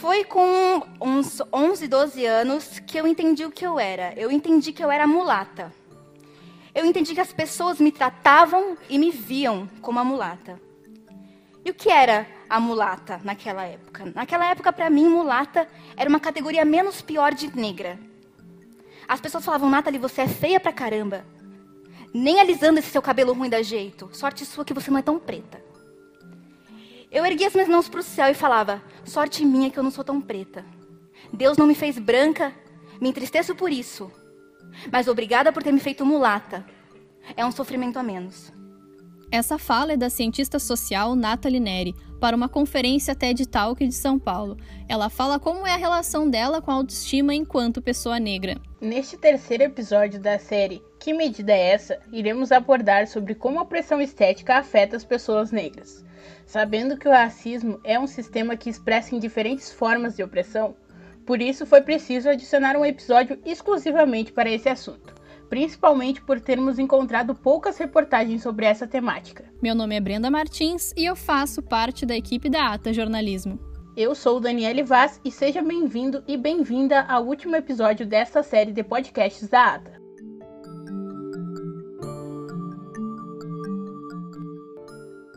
Foi 0.00 0.24
com 0.24 0.82
uns 0.98 1.42
11, 1.52 1.86
12 1.86 2.24
anos 2.24 2.78
que 2.78 2.98
eu 2.98 3.06
entendi 3.06 3.44
o 3.44 3.50
que 3.50 3.66
eu 3.66 3.78
era. 3.78 4.14
Eu 4.16 4.30
entendi 4.30 4.72
que 4.72 4.82
eu 4.82 4.90
era 4.90 5.06
mulata. 5.06 5.70
Eu 6.74 6.86
entendi 6.86 7.14
que 7.14 7.20
as 7.20 7.34
pessoas 7.34 7.78
me 7.78 7.92
tratavam 7.92 8.78
e 8.88 8.98
me 8.98 9.10
viam 9.10 9.68
como 9.82 9.98
a 9.98 10.04
mulata. 10.04 10.58
E 11.62 11.70
o 11.70 11.74
que 11.74 11.90
era 11.90 12.26
a 12.48 12.58
mulata 12.58 13.20
naquela 13.22 13.66
época? 13.66 14.10
Naquela 14.14 14.46
época, 14.46 14.72
para 14.72 14.88
mim, 14.88 15.06
mulata 15.06 15.68
era 15.94 16.08
uma 16.08 16.18
categoria 16.18 16.64
menos 16.64 17.02
pior 17.02 17.34
de 17.34 17.54
negra. 17.54 17.98
As 19.06 19.20
pessoas 19.20 19.44
falavam, 19.44 19.68
Nathalie, 19.68 20.00
você 20.00 20.22
é 20.22 20.28
feia 20.28 20.58
pra 20.58 20.72
caramba. 20.72 21.26
Nem 22.14 22.40
alisando 22.40 22.78
esse 22.78 22.88
seu 22.88 23.02
cabelo 23.02 23.34
ruim 23.34 23.50
da 23.50 23.60
jeito. 23.60 24.08
Sorte 24.14 24.46
sua 24.46 24.64
que 24.64 24.72
você 24.72 24.90
não 24.90 24.98
é 24.98 25.02
tão 25.02 25.18
preta. 25.18 25.62
Eu 27.12 27.26
erguia 27.26 27.48
as 27.48 27.52
minhas 27.52 27.68
mãos 27.68 27.86
para 27.86 28.00
o 28.00 28.02
céu 28.02 28.30
e 28.30 28.34
falava: 28.34 28.82
Sorte 29.10 29.44
minha 29.44 29.68
que 29.72 29.76
eu 29.76 29.82
não 29.82 29.90
sou 29.90 30.04
tão 30.04 30.20
preta. 30.20 30.64
Deus 31.32 31.58
não 31.58 31.66
me 31.66 31.74
fez 31.74 31.98
branca, 31.98 32.54
me 33.00 33.08
entristeço 33.08 33.56
por 33.56 33.72
isso. 33.72 34.08
Mas 34.92 35.08
obrigada 35.08 35.52
por 35.52 35.64
ter 35.64 35.72
me 35.72 35.80
feito 35.80 36.06
mulata. 36.06 36.64
É 37.36 37.44
um 37.44 37.50
sofrimento 37.50 37.98
a 37.98 38.04
menos. 38.04 38.52
Essa 39.32 39.58
fala 39.58 39.92
é 39.92 39.96
da 39.96 40.10
cientista 40.10 40.58
social 40.58 41.14
Nathalie 41.14 41.60
Neri, 41.60 41.94
para 42.18 42.34
uma 42.34 42.48
conferência 42.48 43.14
TED 43.14 43.46
Talk 43.46 43.86
de 43.86 43.94
São 43.94 44.18
Paulo. 44.18 44.56
Ela 44.88 45.08
fala 45.08 45.38
como 45.38 45.64
é 45.64 45.72
a 45.72 45.76
relação 45.76 46.28
dela 46.28 46.60
com 46.60 46.72
a 46.72 46.74
autoestima 46.74 47.32
enquanto 47.32 47.80
pessoa 47.80 48.18
negra. 48.18 48.56
Neste 48.80 49.16
terceiro 49.16 49.62
episódio 49.62 50.18
da 50.18 50.36
série 50.36 50.82
Que 50.98 51.12
Medida 51.12 51.52
é 51.52 51.70
essa? 51.70 52.00
iremos 52.12 52.50
abordar 52.50 53.06
sobre 53.06 53.36
como 53.36 53.60
a 53.60 53.64
pressão 53.64 54.00
estética 54.00 54.56
afeta 54.56 54.96
as 54.96 55.04
pessoas 55.04 55.52
negras. 55.52 56.04
Sabendo 56.44 56.98
que 56.98 57.06
o 57.06 57.12
racismo 57.12 57.78
é 57.84 58.00
um 58.00 58.08
sistema 58.08 58.56
que 58.56 58.68
expressa 58.68 59.14
em 59.14 59.20
diferentes 59.20 59.70
formas 59.70 60.16
de 60.16 60.24
opressão, 60.24 60.74
por 61.24 61.40
isso 61.40 61.64
foi 61.64 61.82
preciso 61.82 62.28
adicionar 62.28 62.76
um 62.76 62.84
episódio 62.84 63.38
exclusivamente 63.46 64.32
para 64.32 64.50
esse 64.50 64.68
assunto 64.68 65.19
principalmente 65.50 66.22
por 66.22 66.40
termos 66.40 66.78
encontrado 66.78 67.34
poucas 67.34 67.76
reportagens 67.76 68.40
sobre 68.40 68.64
essa 68.64 68.86
temática. 68.86 69.44
Meu 69.60 69.74
nome 69.74 69.96
é 69.96 70.00
Brenda 70.00 70.30
Martins 70.30 70.94
e 70.96 71.04
eu 71.04 71.16
faço 71.16 71.60
parte 71.60 72.06
da 72.06 72.16
equipe 72.16 72.48
da 72.48 72.72
Ata 72.72 72.92
Jornalismo. 72.92 73.58
Eu 73.96 74.14
sou 74.14 74.38
Daniele 74.38 74.84
Vaz 74.84 75.20
e 75.24 75.30
seja 75.32 75.60
bem-vindo 75.60 76.22
e 76.26 76.36
bem-vinda 76.36 77.02
ao 77.02 77.26
último 77.26 77.56
episódio 77.56 78.06
desta 78.06 78.42
série 78.44 78.72
de 78.72 78.84
podcasts 78.84 79.48
da 79.48 79.74
Ata. 79.74 79.99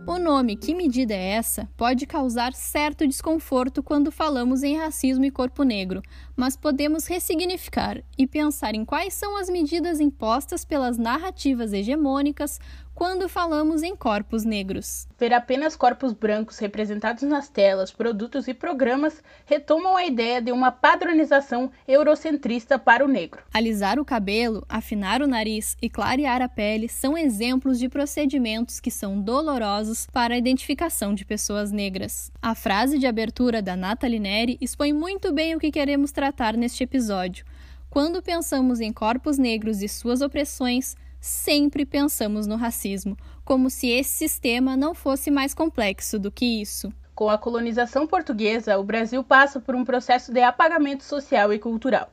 O 0.05 0.19
nome 0.19 0.57
Que 0.57 0.75
Medida 0.75 1.13
é 1.13 1.29
essa? 1.29 1.69
pode 1.77 2.05
causar 2.05 2.51
certo 2.51 3.07
desconforto 3.07 3.81
quando 3.81 4.11
falamos 4.11 4.61
em 4.61 4.75
racismo 4.75 5.23
e 5.23 5.31
corpo 5.31 5.63
negro, 5.63 6.01
mas 6.35 6.57
podemos 6.57 7.07
ressignificar 7.07 8.03
e 8.17 8.27
pensar 8.27 8.75
em 8.75 8.83
quais 8.83 9.13
são 9.13 9.37
as 9.37 9.49
medidas 9.49 10.01
impostas 10.01 10.65
pelas 10.65 10.97
narrativas 10.97 11.71
hegemônicas 11.71 12.59
quando 12.93 13.27
falamos 13.27 13.81
em 13.83 13.95
corpos 13.95 14.43
negros. 14.43 15.07
Ver 15.17 15.33
apenas 15.33 15.75
corpos 15.75 16.13
brancos 16.13 16.59
representados 16.59 17.23
nas 17.23 17.49
telas, 17.49 17.91
produtos 17.91 18.47
e 18.47 18.53
programas 18.53 19.21
retomam 19.45 19.95
a 19.97 20.05
ideia 20.05 20.41
de 20.41 20.51
uma 20.51 20.71
padronização 20.71 21.71
eurocentrista 21.87 22.77
para 22.77 23.03
o 23.03 23.07
negro. 23.07 23.43
Alisar 23.53 23.99
o 23.99 24.05
cabelo, 24.05 24.63
afinar 24.69 25.21
o 25.21 25.27
nariz 25.27 25.75
e 25.81 25.89
clarear 25.89 26.41
a 26.41 26.49
pele 26.49 26.87
são 26.87 27.17
exemplos 27.17 27.79
de 27.79 27.89
procedimentos 27.89 28.79
que 28.79 28.91
são 28.91 29.19
dolorosos 29.19 30.07
para 30.11 30.35
a 30.35 30.37
identificação 30.37 31.13
de 31.13 31.25
pessoas 31.25 31.71
negras. 31.71 32.31
A 32.41 32.53
frase 32.53 32.99
de 32.99 33.07
abertura 33.07 33.61
da 33.61 33.75
Nathalie 33.75 34.19
Neri 34.19 34.57
expõe 34.61 34.93
muito 34.93 35.33
bem 35.33 35.55
o 35.55 35.59
que 35.59 35.71
queremos 35.71 36.11
tratar 36.11 36.55
neste 36.55 36.83
episódio. 36.83 37.45
Quando 37.89 38.23
pensamos 38.23 38.79
em 38.79 38.91
corpos 38.91 39.37
negros 39.37 39.83
e 39.83 39.87
suas 39.87 40.21
opressões, 40.21 40.95
sempre 41.23 41.85
pensamos 41.85 42.45
no 42.45 42.57
racismo, 42.57 43.17
como 43.45 43.69
se 43.69 43.87
esse 43.87 44.11
sistema 44.11 44.75
não 44.75 44.93
fosse 44.93 45.31
mais 45.31 45.53
complexo 45.53 46.19
do 46.19 46.29
que 46.29 46.45
isso. 46.61 46.91
Com 47.15 47.29
a 47.29 47.37
colonização 47.37 48.05
portuguesa, 48.05 48.77
o 48.77 48.83
Brasil 48.83 49.23
passa 49.23 49.57
por 49.61 49.73
um 49.73 49.85
processo 49.85 50.33
de 50.33 50.41
apagamento 50.41 51.05
social 51.05 51.53
e 51.53 51.59
cultural. 51.59 52.09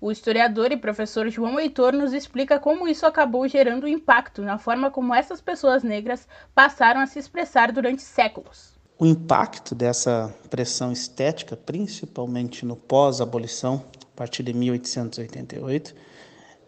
O 0.00 0.10
historiador 0.10 0.72
e 0.72 0.78
professor 0.78 1.28
João 1.28 1.60
Heitor 1.60 1.92
nos 1.92 2.14
explica 2.14 2.58
como 2.58 2.88
isso 2.88 3.04
acabou 3.04 3.46
gerando 3.46 3.86
impacto 3.86 4.40
na 4.40 4.56
forma 4.56 4.90
como 4.90 5.14
essas 5.14 5.42
pessoas 5.42 5.82
negras 5.82 6.26
passaram 6.54 7.02
a 7.02 7.06
se 7.06 7.18
expressar 7.18 7.70
durante 7.70 8.00
séculos. 8.00 8.72
O 8.98 9.04
impacto 9.04 9.74
dessa 9.74 10.34
pressão 10.48 10.90
estética, 10.90 11.54
principalmente 11.54 12.64
no 12.64 12.76
pós-abolição, 12.76 13.84
a 14.14 14.16
partir 14.16 14.42
de 14.42 14.54
1888, 14.54 15.94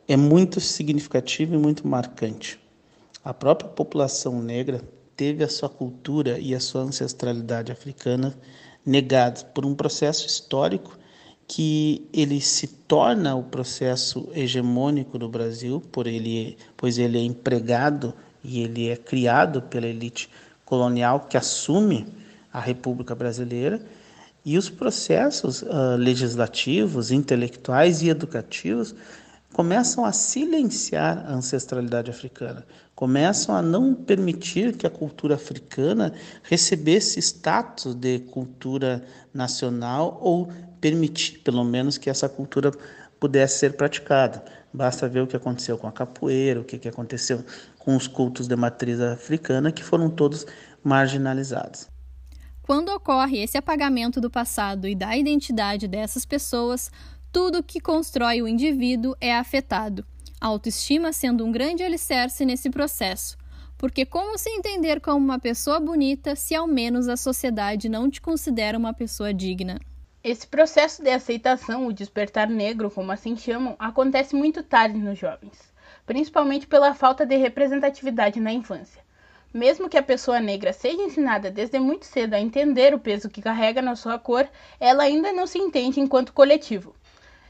é 0.08 0.16
muito 0.16 0.60
significativo 0.60 1.54
e 1.54 1.58
muito 1.58 1.86
marcante. 1.86 2.60
A 3.24 3.34
própria 3.34 3.68
população 3.68 4.40
negra 4.40 4.80
teve 5.16 5.42
a 5.42 5.48
sua 5.48 5.68
cultura 5.68 6.38
e 6.38 6.54
a 6.54 6.60
sua 6.60 6.82
ancestralidade 6.82 7.72
africana 7.72 8.36
negadas 8.84 9.42
por 9.42 9.66
um 9.66 9.74
processo 9.74 10.26
histórico 10.26 10.96
que 11.48 12.08
ele 12.12 12.40
se 12.40 12.66
torna 12.66 13.34
o 13.34 13.42
processo 13.42 14.28
hegemônico 14.32 15.18
do 15.18 15.28
Brasil, 15.28 15.80
por 15.92 16.06
ele, 16.06 16.56
pois 16.76 16.98
ele 16.98 17.18
é 17.18 17.22
empregado 17.22 18.14
e 18.42 18.62
ele 18.62 18.88
é 18.88 18.96
criado 18.96 19.62
pela 19.62 19.86
elite 19.86 20.28
colonial 20.64 21.20
que 21.20 21.36
assume 21.36 22.06
a 22.52 22.60
República 22.60 23.14
Brasileira, 23.14 23.80
e 24.44 24.56
os 24.56 24.70
processos 24.70 25.62
uh, 25.62 25.96
legislativos, 25.98 27.10
intelectuais 27.10 28.00
e 28.02 28.08
educativos 28.08 28.94
começam 29.56 30.04
a 30.04 30.12
silenciar 30.12 31.24
a 31.26 31.32
ancestralidade 31.32 32.10
africana, 32.10 32.66
começam 32.94 33.56
a 33.56 33.62
não 33.62 33.94
permitir 33.94 34.76
que 34.76 34.86
a 34.86 34.90
cultura 34.90 35.36
africana 35.36 36.12
recebesse 36.42 37.18
status 37.20 37.94
de 37.94 38.18
cultura 38.18 39.02
nacional 39.32 40.18
ou 40.20 40.52
permitir, 40.78 41.38
pelo 41.38 41.64
menos, 41.64 41.96
que 41.96 42.10
essa 42.10 42.28
cultura 42.28 42.70
pudesse 43.18 43.60
ser 43.60 43.78
praticada. 43.78 44.44
Basta 44.74 45.08
ver 45.08 45.22
o 45.22 45.26
que 45.26 45.36
aconteceu 45.36 45.78
com 45.78 45.86
a 45.86 45.92
capoeira, 45.92 46.60
o 46.60 46.64
que 46.64 46.86
aconteceu 46.86 47.42
com 47.78 47.96
os 47.96 48.06
cultos 48.06 48.46
de 48.46 48.56
matriz 48.56 49.00
africana, 49.00 49.72
que 49.72 49.82
foram 49.82 50.10
todos 50.10 50.44
marginalizados. 50.84 51.86
Quando 52.66 52.88
ocorre 52.88 53.38
esse 53.38 53.56
apagamento 53.56 54.20
do 54.20 54.28
passado 54.28 54.88
e 54.88 54.94
da 54.94 55.16
identidade 55.16 55.86
dessas 55.86 56.26
pessoas, 56.26 56.90
tudo 57.36 57.62
que 57.62 57.80
constrói 57.80 58.40
o 58.40 58.48
indivíduo 58.48 59.14
é 59.20 59.36
afetado, 59.36 60.06
a 60.40 60.46
autoestima 60.46 61.12
sendo 61.12 61.44
um 61.44 61.52
grande 61.52 61.82
alicerce 61.82 62.46
nesse 62.46 62.70
processo. 62.70 63.36
Porque 63.76 64.06
como 64.06 64.38
se 64.38 64.48
entender 64.48 65.02
como 65.02 65.22
uma 65.22 65.38
pessoa 65.38 65.78
bonita 65.78 66.34
se 66.34 66.54
ao 66.54 66.66
menos 66.66 67.08
a 67.08 67.14
sociedade 67.14 67.90
não 67.90 68.08
te 68.08 68.22
considera 68.22 68.78
uma 68.78 68.94
pessoa 68.94 69.34
digna? 69.34 69.78
Esse 70.24 70.46
processo 70.46 71.02
de 71.02 71.10
aceitação, 71.10 71.86
o 71.86 71.92
despertar 71.92 72.48
negro, 72.48 72.90
como 72.90 73.12
assim 73.12 73.36
chamam, 73.36 73.76
acontece 73.78 74.34
muito 74.34 74.62
tarde 74.62 74.96
nos 74.96 75.18
jovens, 75.18 75.58
principalmente 76.06 76.66
pela 76.66 76.94
falta 76.94 77.26
de 77.26 77.36
representatividade 77.36 78.40
na 78.40 78.50
infância. 78.50 79.04
Mesmo 79.52 79.90
que 79.90 79.98
a 79.98 80.02
pessoa 80.02 80.40
negra 80.40 80.72
seja 80.72 81.02
ensinada 81.02 81.50
desde 81.50 81.78
muito 81.78 82.06
cedo 82.06 82.32
a 82.32 82.40
entender 82.40 82.94
o 82.94 82.98
peso 82.98 83.28
que 83.28 83.42
carrega 83.42 83.82
na 83.82 83.94
sua 83.94 84.18
cor, 84.18 84.48
ela 84.80 85.02
ainda 85.02 85.34
não 85.34 85.46
se 85.46 85.58
entende 85.58 86.00
enquanto 86.00 86.32
coletivo. 86.32 86.94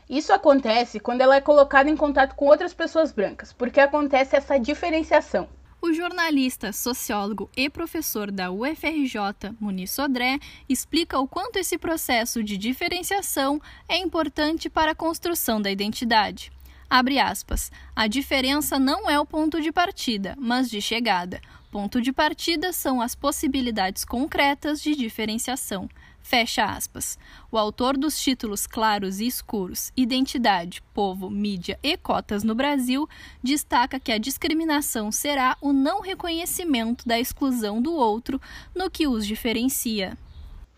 Isso 0.09 0.33
acontece 0.33 1.01
quando 1.01 1.21
ela 1.21 1.37
é 1.37 1.41
colocada 1.41 1.91
em 1.91 1.97
contato 1.97 2.35
com 2.35 2.47
outras 2.47 2.73
pessoas 2.73 3.11
brancas, 3.11 3.53
porque 3.53 3.81
acontece 3.81 4.37
essa 4.37 4.59
diferenciação. 4.59 5.49
O 5.83 5.93
jornalista, 5.93 6.73
sociólogo 6.73 7.51
e 7.57 7.69
professor 7.69 8.31
da 8.31 8.51
UFRJ, 8.51 9.55
Muniz 9.61 9.91
Sodré, 9.91 10.39
explica 10.69 11.19
o 11.19 11.29
quanto 11.29 11.59
esse 11.59 11.77
processo 11.77 12.43
de 12.43 12.57
diferenciação 12.57 13.61
é 13.89 13.99
importante 13.99 14.71
para 14.71 14.93
a 14.93 14.95
construção 14.95 15.61
da 15.61 15.71
identidade. 15.71 16.51
Abre 16.89 17.19
aspas. 17.19 17.71
A 17.95 18.07
diferença 18.07 18.79
não 18.79 19.11
é 19.11 19.19
o 19.19 19.27
ponto 19.27 19.61
de 19.61 19.73
partida, 19.73 20.35
mas 20.39 20.71
de 20.71 20.81
chegada. 20.81 21.41
Ponto 21.71 22.01
de 22.01 22.13
partida 22.13 22.73
são 22.73 23.01
as 23.01 23.15
possibilidades 23.15 24.05
concretas 24.05 24.81
de 24.81 24.95
diferenciação. 24.95 25.89
Fecha 26.29 26.65
aspas. 26.65 27.17
O 27.53 27.57
autor 27.57 27.97
dos 27.97 28.19
títulos 28.19 28.67
claros 28.67 29.21
e 29.21 29.29
escuros, 29.29 29.93
Identidade, 29.97 30.83
Povo, 30.93 31.31
Mídia 31.31 31.79
e 31.81 31.97
Cotas 31.97 32.43
no 32.43 32.53
Brasil, 32.53 33.09
destaca 33.41 34.01
que 34.01 34.11
a 34.11 34.19
discriminação 34.19 35.13
será 35.13 35.57
o 35.61 35.73
não 35.73 36.01
reconhecimento 36.01 37.07
da 37.07 37.17
exclusão 37.17 37.81
do 37.81 37.95
outro 37.95 38.41
no 38.75 38.91
que 38.91 39.07
os 39.07 39.25
diferencia. 39.25 40.19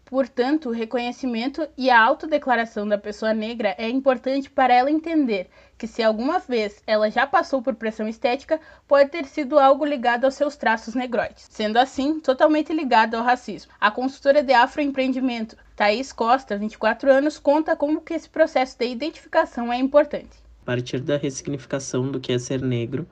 Portanto, 0.04 0.68
o 0.68 0.72
reconhecimento 0.72 1.66
e 1.78 1.88
a 1.88 1.98
autodeclaração 1.98 2.86
da 2.86 2.98
pessoa 2.98 3.32
negra 3.32 3.74
é 3.78 3.88
importante 3.88 4.50
para 4.50 4.74
ela 4.74 4.90
entender 4.90 5.48
que, 5.78 5.86
se 5.86 6.02
alguma 6.02 6.40
vez 6.40 6.82
ela 6.86 7.08
já 7.08 7.24
passou 7.26 7.62
por 7.62 7.74
pressão 7.76 8.08
estética, 8.08 8.60
pode 8.86 9.10
ter 9.10 9.24
sido 9.26 9.58
algo 9.58 9.84
ligado 9.84 10.24
aos 10.24 10.34
seus 10.34 10.56
traços 10.56 10.94
negroides, 10.94 11.46
sendo 11.48 11.78
assim 11.78 12.18
totalmente 12.18 12.72
ligado 12.72 13.14
ao 13.14 13.22
racismo. 13.22 13.70
A 13.80 13.90
consultora 13.90 14.42
de 14.42 14.52
afroempreendimento, 14.52 15.56
Thaís 15.76 16.12
Costa, 16.12 16.58
24 16.58 17.10
anos, 17.10 17.38
conta 17.38 17.76
como 17.76 18.00
que 18.00 18.12
esse 18.12 18.28
processo 18.28 18.76
de 18.76 18.86
identificação 18.86 19.72
é 19.72 19.78
importante. 19.78 20.36
A 20.62 20.66
partir 20.66 21.00
da 21.00 21.16
ressignificação 21.16 22.10
do 22.10 22.18
que 22.18 22.32
é 22.32 22.38
ser 22.38 22.60
negro, 22.60 23.06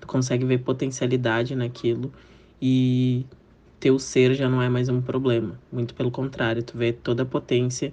tu 0.00 0.06
consegue 0.06 0.44
ver 0.44 0.58
potencialidade 0.58 1.56
naquilo 1.56 2.12
e 2.60 3.26
teu 3.80 3.98
ser 3.98 4.34
já 4.34 4.48
não 4.48 4.62
é 4.62 4.68
mais 4.68 4.88
um 4.88 5.02
problema. 5.02 5.58
Muito 5.70 5.92
pelo 5.92 6.10
contrário, 6.10 6.62
tu 6.62 6.78
vê 6.78 6.92
toda 6.92 7.24
a 7.24 7.26
potência 7.26 7.92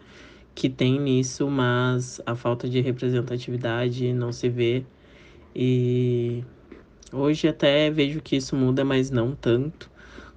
que 0.54 0.70
tem 0.70 1.00
nisso, 1.00 1.50
mas 1.50 2.22
a 2.26 2.36
falta 2.36 2.68
de 2.68 2.82
representatividade 2.82 4.14
não 4.14 4.32
se 4.32 4.50
vê. 4.50 4.86
E 5.56 6.44
hoje 7.12 7.48
até 7.48 7.90
vejo 7.90 8.22
que 8.22 8.36
isso 8.36 8.56
muda, 8.56 8.84
mas 8.84 9.10
não 9.10 9.36
tanto 9.36 9.90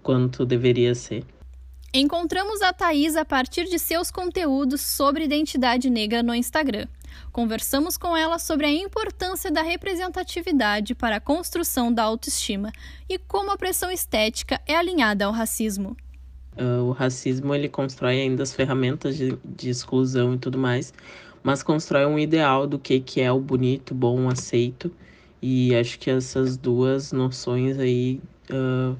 quanto 0.03 0.44
deveria 0.44 0.94
ser. 0.94 1.25
Encontramos 1.94 2.62
a 2.62 2.73
Thaís 2.73 3.17
a 3.17 3.25
partir 3.25 3.64
de 3.64 3.79
seus 3.79 4.11
conteúdos 4.11 4.81
sobre 4.81 5.25
identidade 5.25 5.91
negra 5.91 6.23
no 6.23 6.35
Instagram. 6.35 6.87
Conversamos 7.31 7.99
com 7.99 8.17
ela 8.17 8.38
sobre 8.38 8.64
a 8.64 8.73
importância 8.73 9.50
da 9.50 9.61
representatividade 9.61 10.94
para 10.94 11.17
a 11.17 11.20
construção 11.20 11.93
da 11.93 12.03
autoestima 12.03 12.73
e 13.06 13.19
como 13.19 13.50
a 13.50 13.59
pressão 13.59 13.91
estética 13.91 14.59
é 14.67 14.75
alinhada 14.75 15.26
ao 15.26 15.32
racismo. 15.32 15.94
Uh, 16.56 16.84
o 16.84 16.90
racismo 16.90 17.54
ele 17.54 17.69
constrói 17.69 18.20
ainda 18.20 18.43
as 18.43 18.52
ferramentas 18.52 19.16
de, 19.16 19.38
de, 19.44 19.70
exclusão 19.70 20.34
e 20.34 20.38
tudo 20.38 20.58
mais, 20.58 20.93
mas 21.43 21.62
constrói 21.62 22.04
um 22.04 22.19
ideal 22.19 22.66
do 22.66 22.78
que, 22.78 23.00
que 23.00 23.20
é 23.22 23.32
o 23.32 23.40
bonito, 23.40 23.94
bom, 23.94 24.28
aceito. 24.28 24.93
E 25.40 25.75
acho 25.75 25.99
que 25.99 26.10
essas 26.10 26.56
duas 26.56 27.10
noções 27.10 27.78
aí 27.78 28.20
uh, 28.50 28.96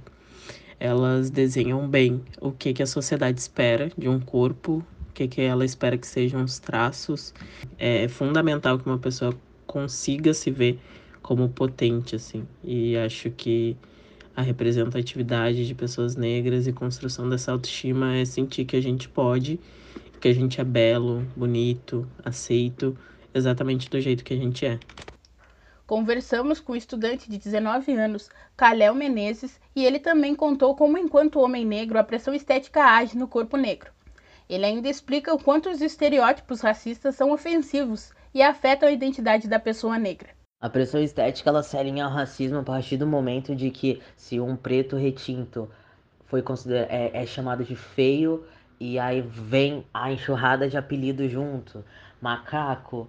elas 0.81 1.31
desenham 1.31 1.89
bem 1.89 2.23
o 2.41 2.51
que, 2.51 2.73
que 2.73 2.83
a 2.83 2.87
sociedade 2.87 3.39
espera 3.39 3.91
de 3.97 4.09
um 4.09 4.19
corpo 4.19 4.85
o 5.13 5.15
que, 5.15 5.29
que 5.29 5.43
ela 5.43 5.63
espera 5.63 5.99
que 5.99 6.07
sejam 6.07 6.43
os 6.43 6.59
traços. 6.59 7.35
É 7.79 8.09
fundamental 8.09 8.79
que 8.79 8.87
uma 8.87 8.99
pessoa 8.99 9.35
consiga 9.67 10.33
se 10.33 10.51
ver 10.51 10.79
como 11.21 11.51
potente, 11.51 12.17
assim. 12.17 12.49
E 12.65 12.97
acho 12.97 13.31
que 13.31 13.77
a 14.35 14.43
representatividade 14.43 15.67
de 15.67 15.75
pessoas 15.75 16.17
negras 16.17 16.67
e 16.67 16.73
construção 16.73 17.29
dessa 17.29 17.53
autoestima 17.53 18.17
é 18.17 18.25
sentir 18.25 18.65
que 18.65 18.77
a 18.77 18.81
gente 18.81 19.09
pode, 19.09 19.61
que 20.21 20.29
a 20.29 20.33
gente 20.33 20.61
é 20.61 20.65
belo, 20.65 21.27
bonito, 21.37 22.09
aceito, 22.25 22.97
exatamente 23.35 23.91
do 23.91 24.01
jeito 24.01 24.25
que 24.25 24.35
a 24.35 24.37
gente 24.37 24.65
é. 24.65 24.79
Conversamos 25.87 26.61
com 26.61 26.73
o 26.73 26.77
estudante 26.77 27.29
de 27.29 27.37
19 27.37 27.93
anos, 27.93 28.31
Kalel 28.57 28.95
Menezes, 28.95 29.61
e 29.77 29.85
ele 29.85 29.99
também 29.99 30.35
contou 30.35 30.75
como, 30.75 30.97
enquanto 30.97 31.41
homem 31.41 31.67
negro, 31.67 31.99
a 31.99 32.05
pressão 32.05 32.33
estética 32.33 32.85
age 32.85 33.17
no 33.17 33.29
corpo 33.29 33.57
negro. 33.57 33.91
Ele 34.49 34.65
ainda 34.65 34.89
explica 34.89 35.35
o 35.35 35.43
quanto 35.43 35.69
os 35.69 35.81
estereótipos 35.83 36.61
racistas 36.61 37.15
são 37.15 37.31
ofensivos 37.31 38.13
e 38.33 38.41
afetam 38.41 38.89
a 38.89 38.93
identidade 38.93 39.49
da 39.49 39.59
pessoa 39.59 39.99
negra. 39.99 40.31
A 40.63 40.71
pressão 40.71 41.03
estética 41.03 41.51
ela 41.51 41.63
se 41.63 41.77
alinha 41.77 42.05
ao 42.05 42.11
racismo 42.11 42.59
a 42.59 42.63
partir 42.63 42.97
do 42.97 43.07
momento 43.07 43.55
de 43.55 43.69
que 43.71 44.01
se 44.17 44.39
um 44.39 44.55
preto 44.55 44.97
retinto 44.97 45.69
foi 46.27 46.41
considerado 46.41 46.89
é, 46.89 47.11
é 47.13 47.27
chamado 47.27 47.65
de 47.65 47.75
feio 47.75 48.45
e 48.79 48.99
aí 48.99 49.21
vem 49.21 49.85
a 49.93 50.13
enxurrada 50.13 50.69
de 50.69 50.77
apelidos 50.77 51.31
junto, 51.31 51.85
macaco, 52.21 53.09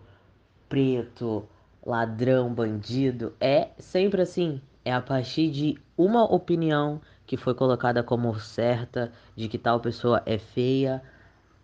preto, 0.68 1.48
ladrão, 1.86 2.52
bandido, 2.52 3.34
é 3.40 3.70
sempre 3.78 4.24
assim. 4.24 4.60
É 4.84 4.92
a 4.92 5.00
partir 5.00 5.50
de 5.50 5.78
uma 5.96 6.26
opinião 6.26 7.00
que 7.26 7.38
foi 7.38 7.54
colocada 7.54 8.04
como 8.04 8.38
certa 8.40 9.14
de 9.36 9.48
que 9.48 9.58
tal 9.58 9.80
pessoa 9.80 10.22
é 10.26 10.38
feia 10.38 11.02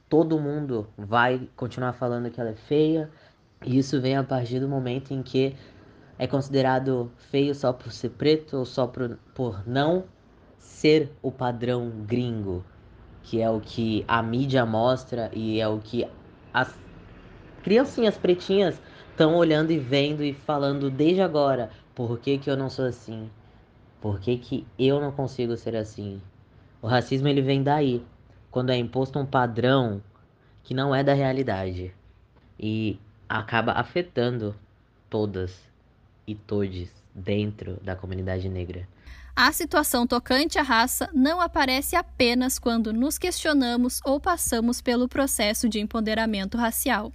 todo 0.09 0.39
mundo 0.39 0.87
vai 0.97 1.47
continuar 1.55 1.93
falando 1.93 2.31
que 2.31 2.41
ela 2.41 2.49
é 2.49 2.55
feia. 2.55 3.09
E 3.63 3.77
isso 3.77 4.01
vem 4.01 4.17
a 4.17 4.23
partir 4.23 4.59
do 4.59 4.67
momento 4.67 5.13
em 5.13 5.21
que 5.21 5.55
é 6.19 6.27
considerado 6.27 7.09
feio 7.31 7.55
só 7.55 7.71
por 7.71 7.93
ser 7.93 8.09
preto 8.09 8.57
ou 8.57 8.65
só 8.65 8.85
por, 8.85 9.17
por 9.33 9.65
não 9.65 10.03
ser 10.57 11.09
o 11.21 11.31
padrão 11.31 11.89
gringo, 12.05 12.63
que 13.23 13.41
é 13.41 13.49
o 13.49 13.61
que 13.61 14.03
a 14.05 14.21
mídia 14.21 14.65
mostra 14.65 15.31
e 15.33 15.61
é 15.61 15.67
o 15.67 15.79
que 15.79 16.05
as 16.53 16.77
criancinhas 17.63 18.17
pretinhas 18.17 18.81
estão 19.09 19.37
olhando 19.37 19.71
e 19.71 19.79
vendo 19.79 20.21
e 20.21 20.33
falando 20.33 20.91
desde 20.91 21.21
agora: 21.21 21.69
por 21.95 22.19
que, 22.19 22.37
que 22.37 22.49
eu 22.49 22.57
não 22.57 22.69
sou 22.69 22.85
assim? 22.85 23.29
Por 24.01 24.19
que, 24.19 24.37
que 24.37 24.67
eu 24.77 24.99
não 24.99 25.13
consigo 25.13 25.55
ser 25.55 25.75
assim? 25.75 26.21
O 26.81 26.87
racismo 26.87 27.29
ele 27.29 27.41
vem 27.41 27.63
daí, 27.63 28.05
quando 28.51 28.71
é 28.71 28.77
imposto 28.77 29.17
um 29.17 29.25
padrão 29.25 30.01
que 30.63 30.73
não 30.73 30.93
é 30.93 31.01
da 31.01 31.13
realidade 31.13 31.93
e 32.59 32.99
acaba 33.29 33.73
afetando 33.73 34.53
todas 35.09 35.68
e 36.29 36.35
todes 36.35 36.89
dentro 37.13 37.79
da 37.81 37.95
comunidade 37.95 38.47
negra. 38.47 38.87
A 39.35 39.51
situação 39.51 40.05
tocante 40.05 40.59
à 40.59 40.61
raça 40.61 41.09
não 41.13 41.41
aparece 41.41 41.95
apenas 41.95 42.59
quando 42.59 42.93
nos 42.93 43.17
questionamos 43.17 43.99
ou 44.05 44.19
passamos 44.19 44.81
pelo 44.81 45.07
processo 45.07 45.67
de 45.67 45.79
empoderamento 45.79 46.57
racial. 46.57 47.11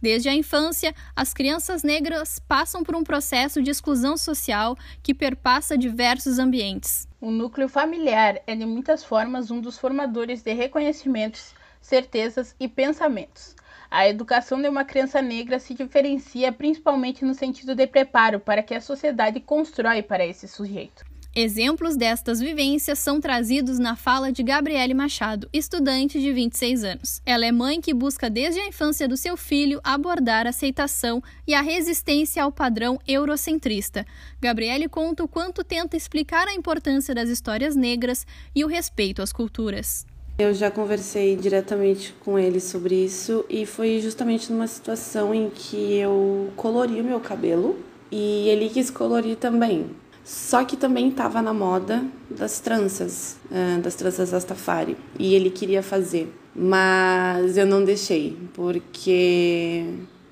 Desde 0.00 0.28
a 0.28 0.34
infância, 0.34 0.94
as 1.14 1.34
crianças 1.34 1.82
negras 1.82 2.38
passam 2.48 2.82
por 2.82 2.96
um 2.96 3.04
processo 3.04 3.62
de 3.62 3.70
exclusão 3.70 4.16
social 4.16 4.76
que 5.02 5.14
perpassa 5.14 5.76
diversos 5.76 6.38
ambientes. 6.38 7.06
O 7.20 7.30
núcleo 7.30 7.68
familiar 7.68 8.40
é 8.46 8.54
de 8.56 8.64
muitas 8.64 9.04
formas 9.04 9.50
um 9.50 9.60
dos 9.60 9.78
formadores 9.78 10.42
de 10.42 10.52
reconhecimentos, 10.52 11.52
certezas 11.80 12.54
e 12.58 12.68
pensamentos. 12.68 13.54
A 13.90 14.06
educação 14.06 14.60
de 14.60 14.68
uma 14.68 14.84
criança 14.84 15.22
negra 15.22 15.58
se 15.58 15.72
diferencia 15.72 16.52
principalmente 16.52 17.24
no 17.24 17.34
sentido 17.34 17.74
de 17.74 17.86
preparo 17.86 18.38
para 18.38 18.62
que 18.62 18.74
a 18.74 18.80
sociedade 18.80 19.40
constrói 19.40 20.02
para 20.02 20.26
esse 20.26 20.46
sujeito. 20.46 21.08
Exemplos 21.34 21.96
destas 21.96 22.40
vivências 22.40 22.98
são 22.98 23.20
trazidos 23.20 23.78
na 23.78 23.94
fala 23.94 24.32
de 24.32 24.42
Gabriele 24.42 24.92
Machado, 24.92 25.48
estudante 25.52 26.20
de 26.20 26.32
26 26.32 26.84
anos. 26.84 27.22
Ela 27.24 27.46
é 27.46 27.52
mãe 27.52 27.80
que 27.80 27.94
busca 27.94 28.28
desde 28.28 28.60
a 28.60 28.66
infância 28.66 29.06
do 29.06 29.16
seu 29.16 29.36
filho 29.36 29.80
abordar 29.84 30.46
a 30.46 30.50
aceitação 30.50 31.22
e 31.46 31.54
a 31.54 31.62
resistência 31.62 32.42
ao 32.42 32.50
padrão 32.50 32.98
eurocentrista. 33.06 34.04
Gabriele 34.40 34.88
conta 34.88 35.22
o 35.22 35.28
quanto 35.28 35.62
tenta 35.62 35.96
explicar 35.96 36.48
a 36.48 36.54
importância 36.54 37.14
das 37.14 37.28
histórias 37.28 37.76
negras 37.76 38.26
e 38.54 38.64
o 38.64 38.68
respeito 38.68 39.22
às 39.22 39.32
culturas. 39.32 40.04
Eu 40.38 40.54
já 40.54 40.70
conversei 40.70 41.34
diretamente 41.34 42.14
com 42.20 42.38
ele 42.38 42.60
sobre 42.60 42.94
isso 42.94 43.44
e 43.50 43.66
foi 43.66 43.98
justamente 44.00 44.52
numa 44.52 44.68
situação 44.68 45.34
em 45.34 45.50
que 45.50 45.96
eu 45.96 46.50
colori 46.54 47.00
o 47.00 47.04
meu 47.04 47.18
cabelo 47.18 47.76
e 48.08 48.48
ele 48.48 48.68
quis 48.68 48.88
colorir 48.88 49.36
também. 49.36 49.90
Só 50.24 50.64
que 50.64 50.76
também 50.76 51.08
estava 51.08 51.42
na 51.42 51.52
moda 51.52 52.04
das 52.30 52.60
tranças, 52.60 53.36
das 53.82 53.96
tranças 53.96 54.30
Rastafari. 54.30 54.96
E 55.18 55.34
ele 55.34 55.50
queria 55.50 55.82
fazer. 55.82 56.32
Mas 56.54 57.56
eu 57.56 57.66
não 57.66 57.84
deixei, 57.84 58.36
porque 58.54 59.86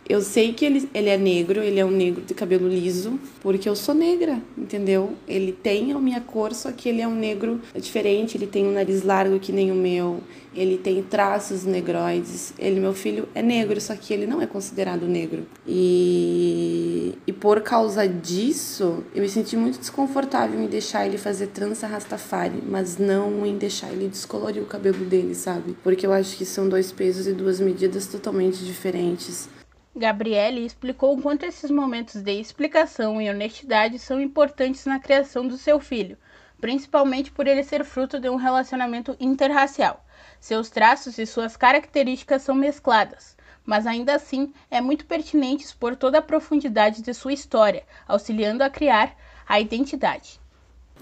eu 0.08 0.20
sei 0.20 0.52
que 0.52 0.64
ele, 0.64 0.88
ele 0.94 1.08
é 1.08 1.16
negro, 1.16 1.60
ele 1.60 1.80
é 1.80 1.84
um 1.84 1.90
negro 1.90 2.22
de 2.22 2.34
cabelo 2.34 2.68
liso, 2.68 3.18
porque 3.40 3.68
eu 3.68 3.74
sou 3.74 3.94
negra, 3.94 4.40
entendeu? 4.56 5.14
Ele 5.26 5.52
tem 5.52 5.92
a 5.92 5.98
minha 5.98 6.20
cor, 6.20 6.54
só 6.54 6.70
que 6.70 6.88
ele 6.88 7.00
é 7.00 7.08
um 7.08 7.14
negro 7.14 7.60
diferente, 7.74 8.36
ele 8.36 8.46
tem 8.46 8.66
um 8.66 8.72
nariz 8.72 9.02
largo 9.02 9.40
que 9.40 9.52
nem 9.52 9.72
o 9.72 9.74
meu, 9.74 10.20
ele 10.54 10.78
tem 10.78 11.02
traços 11.02 11.64
negroides. 11.64 12.54
Ele, 12.58 12.80
meu 12.80 12.94
filho, 12.94 13.28
é 13.34 13.42
negro, 13.42 13.80
só 13.80 13.94
que 13.94 14.14
ele 14.14 14.26
não 14.26 14.40
é 14.40 14.46
considerado 14.46 15.06
negro. 15.06 15.46
E, 15.66 17.14
e 17.26 17.32
por 17.32 17.60
causa 17.60 18.08
disso, 18.08 19.04
eu 19.14 19.22
me 19.22 19.28
senti 19.28 19.56
muito 19.56 19.78
desconfortável 19.78 20.58
em 20.60 20.66
deixar 20.66 21.06
ele 21.06 21.18
fazer 21.18 21.48
trança 21.48 21.86
rastafari, 21.86 22.62
mas 22.66 22.96
não 22.96 23.44
em 23.44 23.58
deixar 23.58 23.92
ele 23.92 24.08
descolorir 24.08 24.62
o 24.62 24.66
cabelo 24.66 25.04
dele, 25.04 25.34
sabe? 25.34 25.76
Porque 25.82 26.06
eu 26.06 26.12
acho 26.12 26.36
que 26.36 26.44
são 26.44 26.68
dois 26.68 26.90
pesos 26.90 27.26
e 27.26 27.32
duas 27.32 27.60
medidas 27.60 28.06
totalmente 28.06 28.64
diferentes. 28.64 29.48
Gabriele 29.96 30.66
explicou 30.66 31.16
o 31.16 31.22
quanto 31.22 31.44
esses 31.44 31.70
momentos 31.70 32.20
de 32.20 32.32
explicação 32.32 33.18
e 33.20 33.30
honestidade 33.30 33.98
são 33.98 34.20
importantes 34.20 34.84
na 34.84 35.00
criação 35.00 35.48
do 35.48 35.56
seu 35.56 35.80
filho, 35.80 36.18
principalmente 36.60 37.32
por 37.32 37.46
ele 37.46 37.64
ser 37.64 37.82
fruto 37.82 38.20
de 38.20 38.28
um 38.28 38.36
relacionamento 38.36 39.16
interracial. 39.18 40.04
Seus 40.38 40.68
traços 40.68 41.16
e 41.16 41.24
suas 41.24 41.56
características 41.56 42.42
são 42.42 42.54
mescladas, 42.54 43.36
mas 43.64 43.86
ainda 43.86 44.14
assim 44.14 44.52
é 44.70 44.82
muito 44.82 45.06
pertinente 45.06 45.64
expor 45.64 45.96
toda 45.96 46.18
a 46.18 46.22
profundidade 46.22 47.00
de 47.00 47.14
sua 47.14 47.32
história, 47.32 47.82
auxiliando 48.06 48.62
a 48.62 48.68
criar 48.68 49.16
a 49.48 49.58
identidade. 49.58 50.38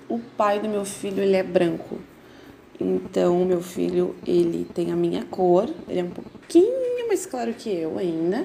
O 0.09 0.21
pai 0.21 0.61
do 0.61 0.69
meu 0.69 0.85
filho 0.85 1.21
ele 1.21 1.37
é 1.37 1.43
branco, 1.43 1.99
Então, 2.81 3.45
meu 3.45 3.61
filho, 3.61 4.15
ele 4.27 4.65
tem 4.73 4.93
a 4.93 4.97
minha 4.97 5.25
cor, 5.25 5.69
ele 5.89 6.01
é 6.01 6.05
um 6.05 6.11
pouquinho 6.11 6.85
mais 7.15 7.27
claro 7.27 7.55
que 7.55 7.71
eu 7.71 7.97
ainda. 7.97 8.45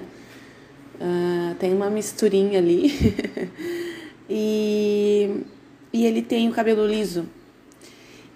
Uh, 0.99 1.55
tem 1.55 1.73
uma 1.73 1.89
misturinha 1.89 2.59
ali. 2.59 2.91
e, 4.29 5.43
e 5.93 6.05
ele 6.05 6.21
tem 6.21 6.49
o 6.49 6.51
cabelo 6.51 6.85
liso. 6.85 7.25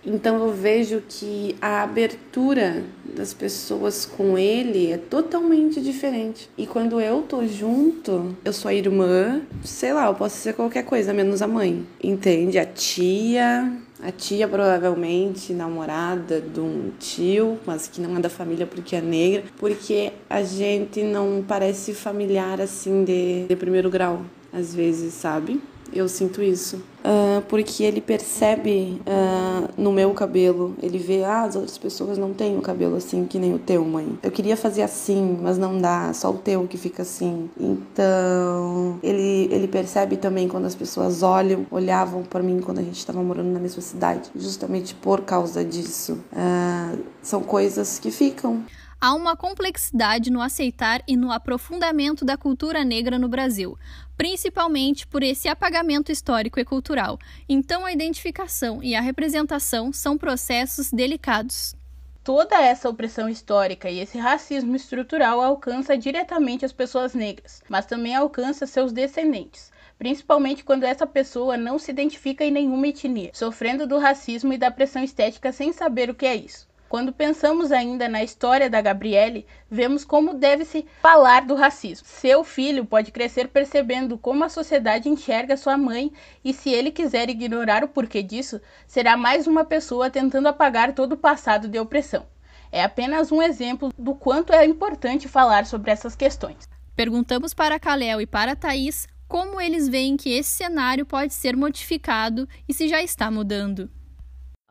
Então 0.05 0.36
eu 0.46 0.53
vejo 0.53 1.01
que 1.08 1.55
a 1.62 1.82
abertura 1.82 2.84
das 3.05 3.34
pessoas 3.34 4.05
com 4.05 4.38
ele 4.38 4.91
é 4.91 4.98
totalmente 4.98 5.79
diferente. 5.79 6.50
E 6.58 6.67
quando 6.67 7.00
eu 7.00 7.22
tô 7.22 7.46
junto, 7.48 8.36
eu 8.43 8.51
sou 8.51 8.67
a 8.67 8.74
irmã, 8.74 9.41
sei 9.63 9.93
lá, 9.93 10.08
eu 10.08 10.15
posso 10.15 10.38
ser 10.38 10.53
qualquer 10.53 10.84
coisa, 10.84 11.13
menos 11.13 11.41
a 11.41 11.48
mãe. 11.48 11.86
Entende? 12.03 12.60
A 12.60 12.65
tia, 12.65 13.72
a 14.03 14.12
tia 14.12 14.48
provavelmente 14.48 15.53
namorada 15.53 16.41
de 16.41 16.60
um 16.60 16.91
tio, 17.00 17.57
mas 17.65 17.88
que 17.88 18.01
não 18.01 18.17
é 18.17 18.19
da 18.19 18.29
família 18.29 18.67
porque 18.67 18.95
é 18.95 19.01
negra, 19.01 19.43
porque 19.57 20.12
a 20.29 20.43
gente 20.43 21.01
não 21.03 21.43
parece 21.48 21.93
familiar 21.93 22.60
assim 22.60 23.03
de, 23.05 23.45
de 23.48 23.55
primeiro 23.55 23.89
grau, 23.89 24.24
às 24.51 24.75
vezes, 24.75 25.13
sabe? 25.13 25.62
Eu 25.93 26.10
sinto 26.10 26.41
isso. 26.41 26.83
Uh, 27.03 27.41
porque 27.50 27.83
ele 27.83 28.00
percebe 28.00 29.01
uh, 29.01 29.69
no 29.77 29.91
meu 29.91 30.13
cabelo, 30.13 30.74
ele 30.81 30.98
vê, 30.98 31.22
ah, 31.24 31.41
as 31.41 31.55
outras 31.55 31.77
pessoas 31.77 32.17
não 32.17 32.33
têm 32.33 32.57
o 32.57 32.62
cabelo 32.62 32.95
assim 32.95 33.25
que 33.25 33.38
nem 33.38 33.53
o 33.53 33.60
teu, 33.60 33.83
mãe. 33.83 34.17
Eu 34.24 34.31
queria 34.31 34.55
fazer 34.55 34.83
assim, 34.83 35.38
mas 35.41 35.57
não 35.57 35.77
dá, 35.77 36.13
só 36.13 36.29
o 36.29 36.38
teu 36.38 36.65
que 36.65 36.77
fica 36.77 37.01
assim. 37.01 37.50
Então, 37.60 39.00
ele, 39.03 39.50
ele 39.51 39.67
percebe 39.67 40.15
também 40.15 40.48
quando 40.48 40.65
as 40.65 40.75
pessoas 40.75 41.24
olham, 41.24 41.65
olhavam 41.69 42.24
para 42.24 42.41
mim 42.41 42.62
quando 42.62 42.79
a 42.79 42.83
gente 42.83 42.98
estava 42.98 43.22
morando 43.22 43.51
na 43.51 43.60
mesma 43.60 43.81
cidade, 43.81 44.29
justamente 44.33 44.95
por 44.95 45.22
causa 45.22 45.63
disso. 45.65 46.17
Uh, 46.31 47.00
são 47.22 47.41
coisas 47.41 48.00
que 48.00 48.12
ficam 48.12 48.63
há 49.03 49.13
uma 49.13 49.36
complexidade 49.36 50.31
no 50.31 50.41
aceitar 50.41 51.03
e 51.05 51.17
no 51.17 51.29
aprofundamento 51.29 52.24
da 52.24 52.38
cultura 52.38 52.86
negra 52.86 53.19
no 53.19 53.27
Brasil, 53.27 53.77
principalmente 54.15 55.05
por 55.05 55.22
esse 55.22 55.50
apagamento 55.50 56.10
histórico 56.10 56.57
e 56.57 56.63
cultural. 56.63 57.19
Então, 57.50 57.86
a 57.86 57.91
identificação 57.91 58.81
e 58.81 58.95
a 58.95 59.01
representação 59.01 59.91
são 59.91 60.17
processos 60.17 60.89
delicados. 60.89 61.75
Toda 62.24 62.55
essa 62.62 62.88
opressão 62.88 63.27
histórica 63.27 63.89
e 63.89 64.00
esse 64.00 64.17
racismo 64.17 64.74
estrutural 64.74 65.41
alcança 65.41 65.98
diretamente 65.98 66.63
as 66.63 66.72
pessoas 66.72 67.13
negras, 67.13 67.62
mas 67.67 67.86
também 67.86 68.15
alcança 68.15 68.65
seus 68.65 68.93
descendentes 68.93 69.74
principalmente 69.95 70.65
quando 70.65 70.83
essa 70.83 71.07
pessoa 71.07 71.55
não 71.55 71.79
se 71.79 71.91
identifica 71.91 72.43
em 72.43 72.51
nenhuma 72.51 72.88
etnia, 72.88 73.31
sofrendo 73.33 73.88
do 73.88 73.98
racismo 73.98 74.51
e 74.51 74.57
da 74.57 74.72
pressão 74.72 75.01
estética 75.01 75.51
sem 75.51 75.72
saber 75.72 76.10
o 76.10 76.15
que 76.15 76.25
é 76.25 76.36
isso. 76.36 76.67
Quando 76.93 77.12
pensamos 77.12 77.71
ainda 77.71 78.07
na 78.07 78.23
história 78.23 78.69
da 78.69 78.79
Gabriele, 78.79 79.47
vemos 79.67 80.05
como 80.05 80.35
deve-se 80.35 80.85
falar 81.01 81.43
do 81.43 81.55
racismo. 81.55 82.05
Seu 82.07 82.43
filho 82.43 82.85
pode 82.85 83.12
crescer 83.12 83.47
percebendo 83.47 84.15
como 84.15 84.43
a 84.43 84.47
sociedade 84.47 85.09
enxerga 85.09 85.57
sua 85.57 85.75
mãe, 85.75 86.13
e 86.45 86.53
se 86.53 86.69
ele 86.69 86.91
quiser 86.91 87.31
ignorar 87.31 87.83
o 87.83 87.88
porquê 87.88 88.21
disso, 88.21 88.62
será 88.85 89.17
mais 89.17 89.47
uma 89.47 89.65
pessoa 89.65 90.12
tentando 90.12 90.45
apagar 90.45 90.93
todo 90.93 91.13
o 91.13 91.17
passado 91.17 91.67
de 91.67 91.79
opressão. 91.79 92.27
É 92.71 92.83
apenas 92.83 93.31
um 93.31 93.41
exemplo 93.41 93.91
do 93.97 94.13
quanto 94.13 94.53
é 94.53 94.63
importante 94.63 95.27
falar 95.27 95.65
sobre 95.65 95.89
essas 95.89 96.15
questões. 96.15 96.69
Perguntamos 96.95 97.55
para 97.55 97.79
Kalel 97.79 98.21
e 98.21 98.27
para 98.27 98.55
Thaís 98.55 99.07
como 99.27 99.59
eles 99.59 99.89
veem 99.89 100.15
que 100.15 100.29
esse 100.29 100.51
cenário 100.51 101.07
pode 101.07 101.33
ser 101.33 101.57
modificado 101.57 102.47
e 102.69 102.73
se 102.73 102.88
já 102.88 103.01
está 103.01 103.31
mudando. 103.31 103.89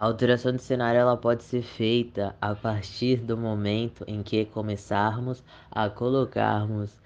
A 0.02 0.06
alteração 0.06 0.50
de 0.50 0.60
cenário 0.60 0.98
ela 0.98 1.16
pode 1.16 1.44
ser 1.44 1.62
feita 1.62 2.34
a 2.40 2.56
partir 2.56 3.18
do 3.18 3.36
momento 3.36 4.02
em 4.08 4.20
que 4.20 4.44
começarmos 4.46 5.44
a 5.70 5.88
colocarmos 5.88 6.98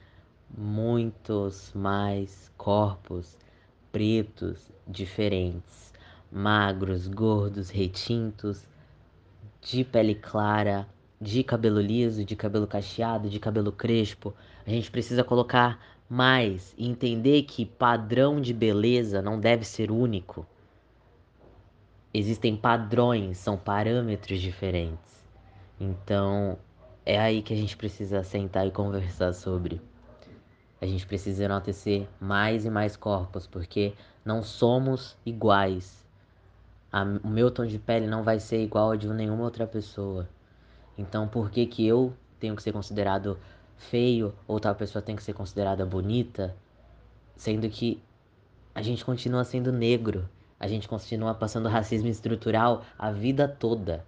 muitos 0.57 1.73
mais 1.75 2.51
corpos 2.57 3.37
pretos 3.93 4.73
diferentes, 4.89 5.93
magros, 6.33 7.07
gordos, 7.07 7.69
retintos, 7.69 8.67
de 9.61 9.85
pele 9.85 10.15
clara, 10.15 10.89
de 11.21 11.45
cabelo 11.45 11.83
liso, 11.83 12.25
de 12.25 12.35
cabelo 12.35 12.67
cacheado, 12.67 13.29
de 13.29 13.39
cabelo 13.39 13.73
crespo. 13.73 14.33
A 14.67 14.71
gente 14.71 14.91
precisa 14.91 15.23
colocar 15.23 15.79
mais 16.09 16.75
e 16.79 16.89
entender 16.89 17.43
que 17.43 17.67
padrão 17.67 18.41
de 18.41 18.55
beleza 18.55 19.21
não 19.21 19.39
deve 19.39 19.67
ser 19.67 19.91
único 19.91 20.47
existem 22.19 22.57
padrões, 22.57 23.39
são 23.39 23.57
parâmetros 23.57 24.41
diferentes. 24.41 25.25
Então, 25.79 26.59
é 27.05 27.19
aí 27.19 27.43
que 27.43 27.53
a 27.53 27.57
gente 27.57 27.77
precisa 27.77 28.23
sentar 28.23 28.67
e 28.67 28.71
conversar 28.71 29.35
sobre. 29.35 29.81
A 30.81 30.87
gente 30.87 31.07
precisa 31.07 31.45
enaltecer 31.45 32.07
mais 32.21 32.65
e 32.65 32.71
mais 32.71 32.97
corpos, 32.97 33.47
porque 33.47 33.93
não 34.25 34.43
somos 34.43 35.17
iguais. 35.27 36.05
A, 36.91 37.03
o 37.03 37.29
meu 37.29 37.51
tom 37.51 37.67
de 37.67 37.79
pele 37.79 38.07
não 38.07 38.23
vai 38.23 38.41
ser 38.41 38.63
igual 38.63 38.93
ao 38.93 38.97
de 38.97 39.09
nenhuma 39.09 39.45
outra 39.45 39.67
pessoa. 39.67 40.29
Então, 40.97 41.29
por 41.29 41.51
que 41.51 41.67
que 41.67 41.87
eu 41.87 42.15
tenho 42.41 42.57
que 42.57 42.63
ser 42.63 42.73
considerado 42.73 43.39
feio 43.77 44.35
ou 44.47 44.59
tal 44.59 44.75
pessoa 44.75 45.03
tem 45.03 45.17
que 45.17 45.23
ser 45.23 45.35
considerada 45.35 45.85
bonita, 45.85 46.57
sendo 47.37 47.69
que 47.69 48.03
a 48.75 48.81
gente 48.81 49.05
continua 49.05 49.45
sendo 49.45 49.71
negro? 49.71 50.29
A 50.59 50.67
gente 50.67 50.89
continua 50.89 51.35
passando 51.35 51.69
racismo 51.71 52.09
estrutural 52.09 52.85
a 52.99 53.11
vida 53.11 53.47
toda. 53.47 54.05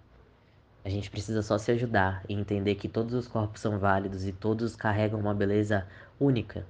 A 0.84 0.88
gente 0.88 1.10
precisa 1.10 1.42
só 1.42 1.58
se 1.58 1.70
ajudar 1.72 2.24
e 2.28 2.34
entender 2.34 2.74
que 2.76 2.88
todos 2.88 3.12
os 3.14 3.28
corpos 3.28 3.60
são 3.60 3.78
válidos 3.78 4.26
e 4.26 4.32
todos 4.32 4.74
carregam 4.74 5.20
uma 5.20 5.34
beleza 5.34 5.86
única. 6.18 6.66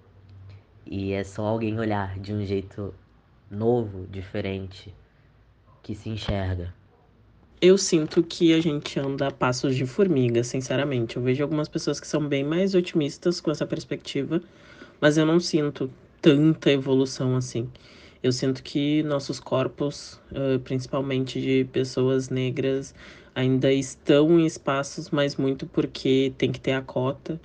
E 0.84 1.12
é 1.12 1.22
só 1.22 1.46
alguém 1.46 1.78
olhar 1.78 2.18
de 2.18 2.32
um 2.32 2.44
jeito 2.44 2.94
novo, 3.50 4.06
diferente, 4.06 4.94
que 5.82 5.94
se 5.94 6.08
enxerga. 6.08 6.74
Eu 7.60 7.76
sinto 7.76 8.22
que 8.22 8.54
a 8.54 8.60
gente 8.60 8.98
anda 9.00 9.28
a 9.28 9.30
passos 9.32 9.74
de 9.74 9.84
formiga, 9.84 10.44
sinceramente. 10.44 11.16
Eu 11.16 11.22
vejo 11.22 11.42
algumas 11.42 11.68
pessoas 11.68 11.98
que 11.98 12.06
são 12.06 12.26
bem 12.26 12.44
mais 12.44 12.74
otimistas 12.74 13.40
com 13.40 13.50
essa 13.50 13.66
perspectiva, 13.66 14.40
mas 15.00 15.18
eu 15.18 15.26
não 15.26 15.40
sinto 15.40 15.90
tanta 16.22 16.70
evolução 16.70 17.36
assim. 17.36 17.68
Eu 18.22 18.32
sinto 18.32 18.62
que 18.62 19.02
nossos 19.04 19.38
corpos, 19.38 20.20
principalmente 20.64 21.40
de 21.40 21.64
pessoas 21.72 22.28
negras, 22.28 22.94
ainda 23.34 23.72
estão 23.72 24.40
em 24.40 24.44
espaços, 24.44 25.10
mas 25.10 25.36
muito 25.36 25.66
porque 25.66 26.32
tem 26.36 26.50
que 26.50 26.60
ter 26.60 26.72
a 26.72 26.82
cota. 26.82 27.40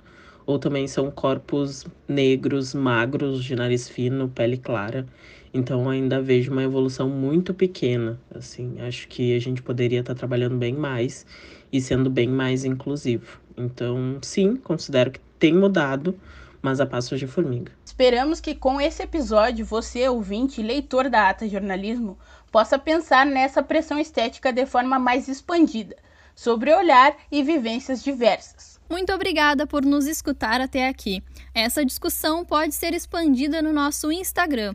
Ou 0.46 0.58
também 0.58 0.86
são 0.86 1.10
corpos 1.10 1.86
negros, 2.06 2.74
magros, 2.74 3.42
de 3.44 3.54
nariz 3.54 3.88
fino, 3.88 4.28
pele 4.28 4.58
clara. 4.58 5.06
Então 5.54 5.88
ainda 5.88 6.20
vejo 6.20 6.50
uma 6.50 6.62
evolução 6.62 7.08
muito 7.08 7.54
pequena. 7.54 8.20
Assim, 8.34 8.80
acho 8.80 9.08
que 9.08 9.34
a 9.34 9.38
gente 9.38 9.62
poderia 9.62 10.00
estar 10.00 10.14
trabalhando 10.14 10.58
bem 10.58 10.74
mais 10.74 11.24
e 11.72 11.80
sendo 11.80 12.10
bem 12.10 12.28
mais 12.28 12.64
inclusivo. 12.64 13.40
Então, 13.56 14.18
sim, 14.20 14.56
considero 14.56 15.12
que 15.12 15.20
tem 15.38 15.54
mudado, 15.54 16.18
mas 16.60 16.80
a 16.80 16.84
passos 16.84 17.18
de 17.20 17.26
formiga. 17.26 17.72
Esperamos 17.94 18.40
que 18.40 18.56
com 18.56 18.80
esse 18.80 19.04
episódio 19.04 19.64
você, 19.64 20.08
ouvinte 20.08 20.60
e 20.60 20.64
leitor 20.64 21.08
da 21.08 21.28
Ata 21.28 21.48
Jornalismo, 21.48 22.18
possa 22.50 22.76
pensar 22.76 23.24
nessa 23.24 23.62
pressão 23.62 24.00
estética 24.00 24.52
de 24.52 24.66
forma 24.66 24.98
mais 24.98 25.28
expandida, 25.28 25.94
sobre 26.34 26.74
olhar 26.74 27.14
e 27.30 27.40
vivências 27.40 28.02
diversas. 28.02 28.80
Muito 28.90 29.12
obrigada 29.12 29.64
por 29.64 29.84
nos 29.84 30.08
escutar 30.08 30.60
até 30.60 30.88
aqui. 30.88 31.22
Essa 31.54 31.84
discussão 31.84 32.44
pode 32.44 32.74
ser 32.74 32.92
expandida 32.94 33.62
no 33.62 33.72
nosso 33.72 34.10
Instagram, 34.10 34.74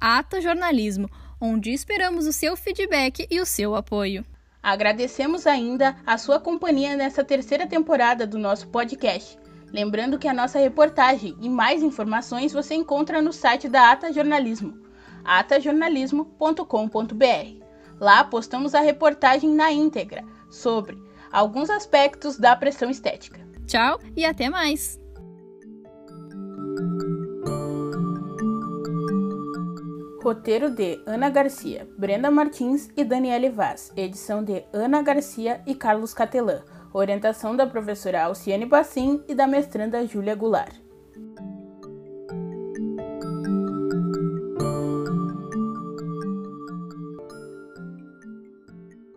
atajornalismo, 0.00 1.10
onde 1.40 1.72
esperamos 1.72 2.28
o 2.28 2.32
seu 2.32 2.56
feedback 2.56 3.26
e 3.28 3.40
o 3.40 3.44
seu 3.44 3.74
apoio. 3.74 4.24
Agradecemos 4.62 5.48
ainda 5.48 5.96
a 6.06 6.16
sua 6.16 6.38
companhia 6.38 6.94
nessa 6.94 7.24
terceira 7.24 7.66
temporada 7.66 8.24
do 8.24 8.38
nosso 8.38 8.68
podcast. 8.68 9.36
Lembrando 9.72 10.18
que 10.18 10.26
a 10.26 10.34
nossa 10.34 10.58
reportagem 10.58 11.36
e 11.40 11.48
mais 11.48 11.80
informações 11.82 12.52
você 12.52 12.74
encontra 12.74 13.22
no 13.22 13.32
site 13.32 13.68
da 13.68 13.92
Ata 13.92 14.12
Jornalismo, 14.12 14.76
atajornalismo.com.br. 15.24 17.64
Lá 18.00 18.24
postamos 18.24 18.74
a 18.74 18.80
reportagem 18.80 19.50
na 19.50 19.70
íntegra 19.70 20.24
sobre 20.50 21.00
alguns 21.30 21.70
aspectos 21.70 22.36
da 22.36 22.56
pressão 22.56 22.90
estética. 22.90 23.40
Tchau 23.66 24.00
e 24.16 24.24
até 24.24 24.48
mais! 24.48 24.98
Roteiro 30.22 30.70
de 30.70 31.00
Ana 31.06 31.30
Garcia, 31.30 31.88
Brenda 31.96 32.30
Martins 32.30 32.90
e 32.94 33.02
Daniele 33.02 33.48
Vaz. 33.48 33.90
Edição 33.96 34.44
de 34.44 34.62
Ana 34.72 35.00
Garcia 35.00 35.62
e 35.66 35.74
Carlos 35.74 36.12
Catelã. 36.12 36.62
Orientação 36.92 37.54
da 37.54 37.66
professora 37.66 38.24
Alciane 38.24 38.66
Bassim 38.66 39.22
e 39.28 39.34
da 39.34 39.46
mestranda 39.46 40.04
Júlia 40.06 40.34
Goulart. 40.34 40.79